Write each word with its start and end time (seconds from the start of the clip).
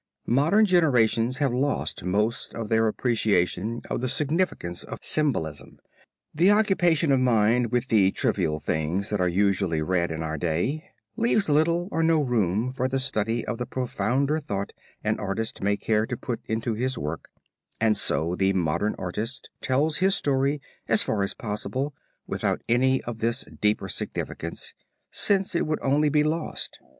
Modern 0.25 0.65
generations 0.65 1.37
have 1.37 1.53
lost 1.53 2.03
most 2.03 2.55
of 2.55 2.69
their 2.69 2.87
appreciation 2.87 3.83
of 3.87 4.01
the 4.01 4.09
significance 4.09 4.83
of 4.83 4.97
symbolism. 5.03 5.77
The 6.33 6.49
occupation 6.49 7.11
of 7.11 7.19
mind 7.19 7.71
with 7.71 7.89
the 7.89 8.09
trivial 8.09 8.59
things 8.59 9.11
that 9.11 9.21
are 9.21 9.27
usually 9.29 9.79
read 9.83 10.09
in 10.09 10.23
our 10.23 10.39
day, 10.39 10.89
leaves 11.17 11.49
little 11.49 11.87
or 11.91 12.01
no 12.01 12.19
room 12.23 12.73
for 12.73 12.87
the 12.87 12.97
study 12.97 13.45
of 13.45 13.59
the 13.59 13.67
profounder 13.67 14.39
thought 14.39 14.73
an 15.03 15.19
artist 15.19 15.61
may 15.61 15.77
care 15.77 16.07
to 16.07 16.17
put 16.17 16.41
into 16.47 16.73
his 16.73 16.97
work, 16.97 17.29
and 17.79 17.95
so 17.95 18.33
the 18.35 18.53
modern 18.53 18.95
artist 18.97 19.51
tells 19.61 19.97
his 19.97 20.15
story 20.15 20.59
as 20.87 21.03
far 21.03 21.21
as 21.21 21.35
possible 21.35 21.93
without 22.25 22.63
any 22.67 23.03
of 23.03 23.19
this 23.19 23.45
deeper 23.61 23.87
significance, 23.87 24.73
since 25.11 25.53
it 25.53 25.67
would 25.67 25.79
only 25.83 26.09
be 26.09 26.23
lost. 26.23 26.79